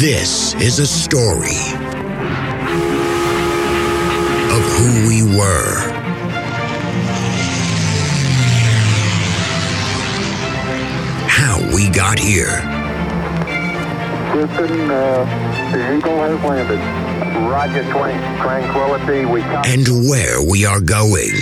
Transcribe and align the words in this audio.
This 0.00 0.54
is 0.54 0.78
a 0.78 0.86
story 0.86 1.60
of 4.48 4.62
who 4.72 5.06
we 5.06 5.20
were. 5.36 5.76
How 11.28 11.60
we 11.76 11.90
got 11.90 12.18
here. 12.18 12.62
Houston, 14.32 14.90
uh, 14.90 15.70
the 15.70 15.94
Eagle 15.98 16.16
has 16.16 16.42
landed. 16.44 16.80
Roger, 17.50 17.82
20, 17.92 18.18
Tranquility. 18.40 19.26
We 19.26 19.42
come. 19.42 19.62
and 19.66 19.86
where 20.08 20.42
we 20.42 20.64
are 20.64 20.80
going. 20.80 21.34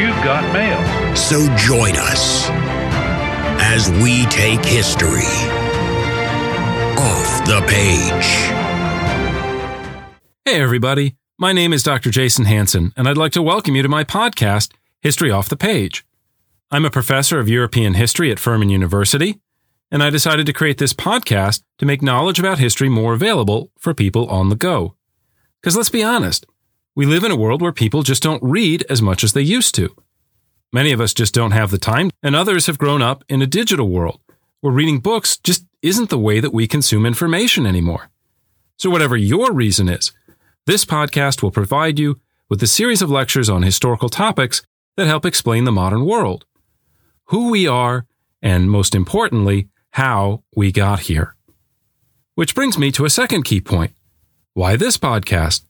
You've 0.00 0.24
got 0.24 0.50
mail. 0.54 1.14
So 1.14 1.54
join 1.56 1.98
us 1.98 2.48
as 3.66 3.90
we 4.02 4.26
take 4.26 4.62
history 4.62 5.24
off 7.00 7.46
the 7.46 7.64
page. 7.66 8.26
Hey, 10.44 10.60
everybody. 10.60 11.16
My 11.38 11.54
name 11.54 11.72
is 11.72 11.82
Dr. 11.82 12.10
Jason 12.10 12.44
Hanson, 12.44 12.92
and 12.94 13.08
I'd 13.08 13.16
like 13.16 13.32
to 13.32 13.42
welcome 13.42 13.74
you 13.74 13.82
to 13.82 13.88
my 13.88 14.04
podcast, 14.04 14.74
History 15.00 15.30
Off 15.30 15.48
the 15.48 15.56
Page. 15.56 16.04
I'm 16.70 16.84
a 16.84 16.90
professor 16.90 17.40
of 17.40 17.48
European 17.48 17.94
history 17.94 18.30
at 18.30 18.38
Furman 18.38 18.68
University, 18.68 19.40
and 19.90 20.02
I 20.02 20.10
decided 20.10 20.44
to 20.44 20.52
create 20.52 20.76
this 20.76 20.92
podcast 20.92 21.62
to 21.78 21.86
make 21.86 22.02
knowledge 22.02 22.38
about 22.38 22.58
history 22.58 22.90
more 22.90 23.14
available 23.14 23.72
for 23.78 23.94
people 23.94 24.28
on 24.28 24.50
the 24.50 24.56
go. 24.56 24.94
Because 25.62 25.74
let's 25.74 25.88
be 25.88 26.02
honest, 26.02 26.44
we 26.94 27.06
live 27.06 27.24
in 27.24 27.32
a 27.32 27.36
world 27.36 27.62
where 27.62 27.72
people 27.72 28.02
just 28.02 28.22
don't 28.22 28.42
read 28.42 28.84
as 28.90 29.00
much 29.00 29.24
as 29.24 29.32
they 29.32 29.40
used 29.40 29.74
to. 29.76 29.96
Many 30.74 30.90
of 30.90 31.00
us 31.00 31.14
just 31.14 31.32
don't 31.32 31.52
have 31.52 31.70
the 31.70 31.78
time, 31.78 32.10
and 32.20 32.34
others 32.34 32.66
have 32.66 32.78
grown 32.78 33.00
up 33.00 33.22
in 33.28 33.40
a 33.40 33.46
digital 33.46 33.88
world 33.88 34.18
where 34.60 34.72
reading 34.72 34.98
books 34.98 35.36
just 35.36 35.64
isn't 35.82 36.10
the 36.10 36.18
way 36.18 36.40
that 36.40 36.52
we 36.52 36.66
consume 36.66 37.06
information 37.06 37.64
anymore. 37.64 38.10
So, 38.76 38.90
whatever 38.90 39.16
your 39.16 39.52
reason 39.52 39.88
is, 39.88 40.10
this 40.66 40.84
podcast 40.84 41.44
will 41.44 41.52
provide 41.52 42.00
you 42.00 42.18
with 42.48 42.60
a 42.60 42.66
series 42.66 43.02
of 43.02 43.08
lectures 43.08 43.48
on 43.48 43.62
historical 43.62 44.08
topics 44.08 44.62
that 44.96 45.06
help 45.06 45.24
explain 45.24 45.62
the 45.62 45.70
modern 45.70 46.04
world, 46.04 46.44
who 47.26 47.52
we 47.52 47.68
are, 47.68 48.04
and 48.42 48.68
most 48.68 48.96
importantly, 48.96 49.68
how 49.90 50.42
we 50.56 50.72
got 50.72 51.02
here. 51.02 51.36
Which 52.34 52.56
brings 52.56 52.76
me 52.78 52.90
to 52.92 53.04
a 53.04 53.10
second 53.10 53.44
key 53.44 53.60
point. 53.60 53.92
Why 54.54 54.74
this 54.74 54.98
podcast? 54.98 55.66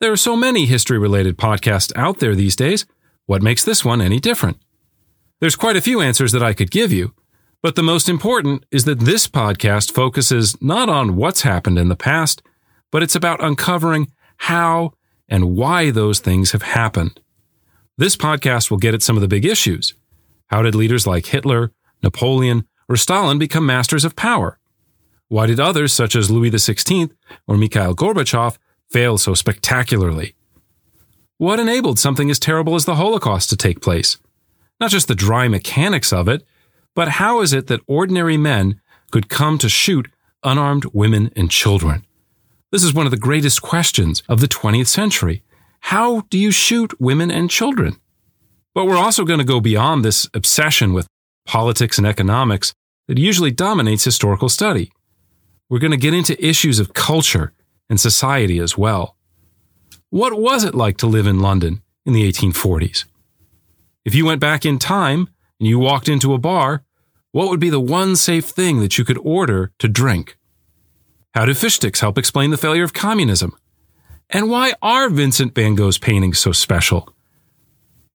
There 0.00 0.12
are 0.12 0.16
so 0.18 0.36
many 0.36 0.66
history 0.66 0.98
related 0.98 1.38
podcasts 1.38 1.90
out 1.96 2.18
there 2.18 2.34
these 2.34 2.54
days. 2.54 2.84
What 3.26 3.42
makes 3.42 3.64
this 3.64 3.84
one 3.84 4.00
any 4.00 4.18
different? 4.18 4.58
There's 5.40 5.56
quite 5.56 5.76
a 5.76 5.80
few 5.80 6.00
answers 6.00 6.32
that 6.32 6.42
I 6.42 6.52
could 6.52 6.70
give 6.70 6.92
you, 6.92 7.14
but 7.62 7.76
the 7.76 7.82
most 7.82 8.08
important 8.08 8.64
is 8.70 8.84
that 8.84 9.00
this 9.00 9.28
podcast 9.28 9.92
focuses 9.92 10.60
not 10.60 10.88
on 10.88 11.16
what's 11.16 11.42
happened 11.42 11.78
in 11.78 11.88
the 11.88 11.96
past, 11.96 12.42
but 12.90 13.02
it's 13.02 13.14
about 13.14 13.42
uncovering 13.42 14.10
how 14.38 14.92
and 15.28 15.56
why 15.56 15.90
those 15.90 16.18
things 16.18 16.50
have 16.52 16.62
happened. 16.62 17.20
This 17.96 18.16
podcast 18.16 18.70
will 18.70 18.78
get 18.78 18.94
at 18.94 19.02
some 19.02 19.16
of 19.16 19.20
the 19.20 19.28
big 19.28 19.44
issues. 19.44 19.94
How 20.48 20.62
did 20.62 20.74
leaders 20.74 21.06
like 21.06 21.26
Hitler, 21.26 21.72
Napoleon, 22.02 22.66
or 22.88 22.96
Stalin 22.96 23.38
become 23.38 23.64
masters 23.64 24.04
of 24.04 24.16
power? 24.16 24.58
Why 25.28 25.46
did 25.46 25.60
others, 25.60 25.92
such 25.92 26.16
as 26.16 26.30
Louis 26.30 26.50
XVI 26.50 27.10
or 27.46 27.56
Mikhail 27.56 27.94
Gorbachev, 27.94 28.58
fail 28.90 29.16
so 29.16 29.34
spectacularly? 29.34 30.34
What 31.42 31.58
enabled 31.58 31.98
something 31.98 32.30
as 32.30 32.38
terrible 32.38 32.76
as 32.76 32.84
the 32.84 32.94
Holocaust 32.94 33.50
to 33.50 33.56
take 33.56 33.80
place? 33.80 34.16
Not 34.78 34.92
just 34.92 35.08
the 35.08 35.16
dry 35.16 35.48
mechanics 35.48 36.12
of 36.12 36.28
it, 36.28 36.44
but 36.94 37.18
how 37.18 37.40
is 37.40 37.52
it 37.52 37.66
that 37.66 37.80
ordinary 37.88 38.36
men 38.36 38.80
could 39.10 39.28
come 39.28 39.58
to 39.58 39.68
shoot 39.68 40.08
unarmed 40.44 40.84
women 40.92 41.32
and 41.34 41.50
children? 41.50 42.06
This 42.70 42.84
is 42.84 42.94
one 42.94 43.06
of 43.06 43.10
the 43.10 43.16
greatest 43.16 43.60
questions 43.60 44.22
of 44.28 44.38
the 44.38 44.46
20th 44.46 44.86
century. 44.86 45.42
How 45.80 46.20
do 46.30 46.38
you 46.38 46.52
shoot 46.52 47.00
women 47.00 47.32
and 47.32 47.50
children? 47.50 47.96
But 48.72 48.84
we're 48.84 48.94
also 48.94 49.24
going 49.24 49.40
to 49.40 49.44
go 49.44 49.58
beyond 49.58 50.04
this 50.04 50.28
obsession 50.34 50.92
with 50.92 51.08
politics 51.44 51.98
and 51.98 52.06
economics 52.06 52.72
that 53.08 53.18
usually 53.18 53.50
dominates 53.50 54.04
historical 54.04 54.48
study. 54.48 54.92
We're 55.68 55.80
going 55.80 55.90
to 55.90 55.96
get 55.96 56.14
into 56.14 56.40
issues 56.40 56.78
of 56.78 56.94
culture 56.94 57.52
and 57.90 57.98
society 57.98 58.60
as 58.60 58.78
well. 58.78 59.16
What 60.12 60.38
was 60.38 60.62
it 60.62 60.74
like 60.74 60.98
to 60.98 61.06
live 61.06 61.26
in 61.26 61.40
London 61.40 61.80
in 62.04 62.12
the 62.12 62.30
1840s? 62.30 63.06
If 64.04 64.14
you 64.14 64.26
went 64.26 64.42
back 64.42 64.66
in 64.66 64.78
time 64.78 65.30
and 65.58 65.66
you 65.66 65.78
walked 65.78 66.06
into 66.06 66.34
a 66.34 66.38
bar, 66.38 66.84
what 67.30 67.48
would 67.48 67.60
be 67.60 67.70
the 67.70 67.80
one 67.80 68.14
safe 68.16 68.44
thing 68.44 68.80
that 68.80 68.98
you 68.98 69.06
could 69.06 69.16
order 69.24 69.72
to 69.78 69.88
drink? 69.88 70.36
How 71.32 71.46
do 71.46 71.54
fish 71.54 71.76
sticks 71.76 72.00
help 72.00 72.18
explain 72.18 72.50
the 72.50 72.58
failure 72.58 72.84
of 72.84 72.92
communism? 72.92 73.56
And 74.28 74.50
why 74.50 74.74
are 74.82 75.08
Vincent 75.08 75.54
van 75.54 75.76
Gogh's 75.76 75.96
paintings 75.96 76.38
so 76.38 76.52
special? 76.52 77.08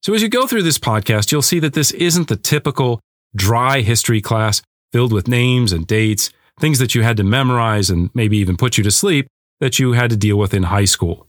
So, 0.03 0.13
as 0.13 0.21
you 0.21 0.29
go 0.29 0.45
through 0.45 0.61
this 0.61 0.77
podcast, 0.77 1.31
you'll 1.31 1.41
see 1.41 1.57
that 1.61 1.73
this 1.73 1.89
isn't 1.93 2.27
the 2.27 2.35
typical 2.35 2.99
dry 3.35 3.81
history 3.81 4.21
class 4.21 4.61
filled 4.91 5.13
with 5.13 5.27
names 5.27 5.73
and 5.73 5.87
dates, 5.87 6.29
things 6.59 6.77
that 6.77 6.93
you 6.93 7.01
had 7.01 7.17
to 7.17 7.23
memorize 7.23 7.89
and 7.89 8.11
maybe 8.13 8.37
even 8.37 8.55
put 8.55 8.77
you 8.77 8.83
to 8.83 8.91
sleep 8.91 9.25
that 9.59 9.79
you 9.79 9.93
had 9.93 10.11
to 10.11 10.15
deal 10.15 10.37
with 10.37 10.53
in 10.53 10.61
high 10.61 10.85
school. 10.85 11.26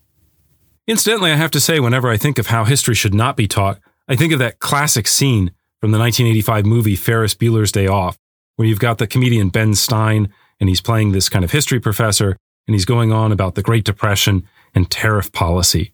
Incidentally, 0.89 1.31
I 1.31 1.37
have 1.37 1.51
to 1.51 1.61
say, 1.61 1.81
whenever 1.81 2.09
I 2.09 2.17
think 2.17 2.39
of 2.39 2.47
how 2.47 2.65
history 2.65 2.95
should 2.95 3.13
not 3.13 3.37
be 3.37 3.47
taught, 3.47 3.79
I 4.09 4.17
think 4.17 4.33
of 4.33 4.39
that 4.39 4.59
classic 4.59 5.07
scene 5.07 5.51
from 5.83 5.91
the 5.91 5.99
1985 5.99 6.65
movie 6.65 6.97
Ferris 6.97 7.35
Bueller's 7.35 7.71
Day 7.71 7.87
Off, 7.87 8.19
where 8.57 8.67
you've 8.67 8.81
got 8.81 8.97
the 8.97 9.07
comedian 9.07 9.51
Ben 9.51 9.75
Stein 9.75 10.33
and 10.59 10.71
he's 10.71 10.81
playing 10.81 11.13
this 11.13 11.29
kind 11.29 11.45
of 11.45 11.51
history 11.53 11.79
professor 11.79 12.39
and 12.67 12.75
he's 12.75 12.87
going 12.87 13.13
on 13.13 13.33
about 13.33 13.55
the 13.55 13.61
Great 13.61 13.85
Depression 13.85 14.49
and 14.75 14.91
tariff 14.91 15.31
policy. 15.31 15.93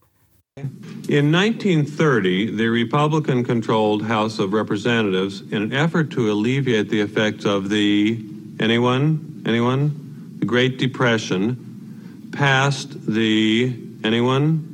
In 0.56 1.33
1930, 1.33 2.54
the 2.54 2.69
Republican 2.69 3.43
controlled 3.43 4.04
House 4.04 4.38
of 4.38 4.53
Representatives, 4.53 5.41
in 5.41 5.60
an 5.60 5.72
effort 5.72 6.12
to 6.12 6.31
alleviate 6.31 6.88
the 6.88 7.00
effects 7.00 7.44
of 7.44 7.69
the 7.69 8.25
anyone, 8.60 9.43
anyone, 9.44 10.37
the 10.38 10.47
Great 10.47 10.78
Depression, 10.78 12.31
passed 12.31 13.12
the 13.12 13.77
anyone, 14.04 14.71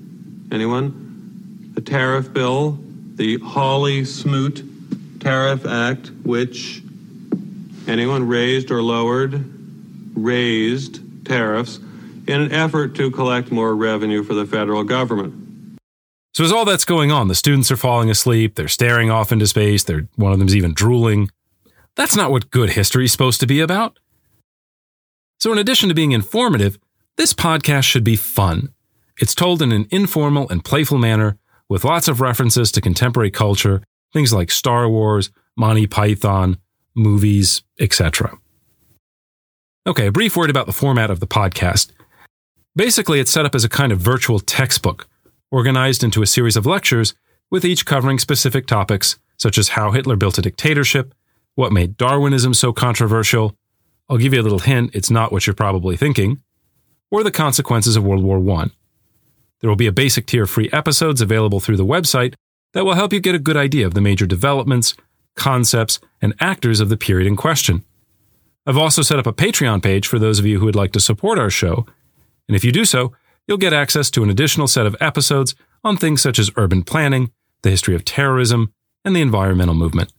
anyone, 0.50 1.72
the 1.74 1.80
tariff 1.80 2.32
bill, 2.32 2.78
the 3.14 3.38
Hawley 3.38 4.04
Smoot 4.04 4.62
Tariff 5.20 5.66
Act, 5.66 6.10
which 6.24 6.82
anyone 7.86 8.26
raised 8.26 8.70
or 8.70 8.82
lowered, 8.82 9.44
raised 10.14 11.00
tariffs 11.26 11.78
in 12.26 12.40
an 12.40 12.52
effort 12.52 12.94
to 12.96 13.10
collect 13.10 13.50
more 13.50 13.74
revenue 13.74 14.22
for 14.22 14.34
the 14.34 14.46
federal 14.46 14.84
government. 14.84 15.34
So 16.32 16.44
as 16.44 16.52
all 16.52 16.64
that's 16.64 16.84
going 16.84 17.10
on, 17.10 17.28
the 17.28 17.34
students 17.34 17.70
are 17.70 17.76
falling 17.76 18.08
asleep, 18.08 18.54
they're 18.54 18.68
staring 18.68 19.10
off 19.10 19.32
into 19.32 19.46
space, 19.46 19.82
they're 19.84 20.08
one 20.16 20.32
of 20.32 20.38
them's 20.38 20.54
even 20.54 20.72
drooling. 20.72 21.30
That's 21.96 22.16
not 22.16 22.30
what 22.30 22.50
good 22.50 22.70
history 22.70 23.06
is 23.06 23.12
supposed 23.12 23.40
to 23.40 23.46
be 23.46 23.60
about. 23.60 23.98
So 25.40 25.52
in 25.52 25.58
addition 25.58 25.88
to 25.88 25.94
being 25.94 26.12
informative, 26.12 26.78
this 27.16 27.32
podcast 27.32 27.84
should 27.84 28.04
be 28.04 28.16
fun. 28.16 28.72
It's 29.20 29.34
told 29.34 29.60
in 29.60 29.70
an 29.70 29.86
informal 29.90 30.48
and 30.48 30.64
playful 30.64 30.96
manner 30.96 31.36
with 31.68 31.84
lots 31.84 32.08
of 32.08 32.22
references 32.22 32.72
to 32.72 32.80
contemporary 32.80 33.30
culture, 33.30 33.82
things 34.14 34.32
like 34.32 34.50
Star 34.50 34.88
Wars, 34.88 35.30
Monty 35.58 35.86
Python, 35.86 36.56
movies, 36.96 37.62
etc. 37.78 38.38
Okay, 39.86 40.06
a 40.06 40.12
brief 40.12 40.38
word 40.38 40.48
about 40.48 40.64
the 40.64 40.72
format 40.72 41.10
of 41.10 41.20
the 41.20 41.26
podcast. 41.26 41.90
Basically, 42.74 43.20
it's 43.20 43.30
set 43.30 43.44
up 43.44 43.54
as 43.54 43.62
a 43.62 43.68
kind 43.68 43.92
of 43.92 44.00
virtual 44.00 44.40
textbook, 44.40 45.06
organized 45.50 46.02
into 46.02 46.22
a 46.22 46.26
series 46.26 46.56
of 46.56 46.64
lectures, 46.64 47.12
with 47.50 47.64
each 47.64 47.84
covering 47.84 48.18
specific 48.18 48.66
topics 48.66 49.18
such 49.36 49.58
as 49.58 49.70
how 49.70 49.90
Hitler 49.90 50.16
built 50.16 50.38
a 50.38 50.42
dictatorship, 50.42 51.14
what 51.56 51.72
made 51.72 51.98
Darwinism 51.98 52.54
so 52.54 52.72
controversial. 52.72 53.54
I'll 54.08 54.16
give 54.16 54.32
you 54.32 54.40
a 54.40 54.42
little 54.42 54.60
hint, 54.60 54.94
it's 54.94 55.10
not 55.10 55.30
what 55.30 55.46
you're 55.46 55.52
probably 55.52 55.98
thinking, 55.98 56.42
or 57.10 57.22
the 57.22 57.30
consequences 57.30 57.96
of 57.96 58.04
World 58.04 58.24
War 58.24 58.38
I. 58.62 58.70
There 59.60 59.68
will 59.68 59.76
be 59.76 59.86
a 59.86 59.92
basic 59.92 60.26
tier 60.26 60.44
of 60.44 60.50
free 60.50 60.70
episodes 60.72 61.20
available 61.20 61.60
through 61.60 61.76
the 61.76 61.84
website 61.84 62.34
that 62.72 62.84
will 62.84 62.94
help 62.94 63.12
you 63.12 63.20
get 63.20 63.34
a 63.34 63.38
good 63.38 63.56
idea 63.56 63.86
of 63.86 63.94
the 63.94 64.00
major 64.00 64.26
developments, 64.26 64.94
concepts, 65.36 66.00
and 66.22 66.34
actors 66.40 66.80
of 66.80 66.88
the 66.88 66.96
period 66.96 67.26
in 67.26 67.36
question. 67.36 67.84
I've 68.66 68.78
also 68.78 69.02
set 69.02 69.18
up 69.18 69.26
a 69.26 69.32
Patreon 69.32 69.82
page 69.82 70.06
for 70.06 70.18
those 70.18 70.38
of 70.38 70.46
you 70.46 70.60
who 70.60 70.66
would 70.66 70.76
like 70.76 70.92
to 70.92 71.00
support 71.00 71.38
our 71.38 71.50
show, 71.50 71.86
and 72.48 72.56
if 72.56 72.64
you 72.64 72.72
do 72.72 72.84
so, 72.84 73.12
you'll 73.46 73.58
get 73.58 73.72
access 73.72 74.10
to 74.12 74.22
an 74.22 74.30
additional 74.30 74.68
set 74.68 74.86
of 74.86 74.96
episodes 75.00 75.54
on 75.82 75.96
things 75.96 76.20
such 76.20 76.38
as 76.38 76.50
urban 76.56 76.82
planning, 76.82 77.32
the 77.62 77.70
history 77.70 77.94
of 77.94 78.04
terrorism, 78.04 78.72
and 79.04 79.16
the 79.16 79.20
environmental 79.20 79.74
movement. 79.74 80.12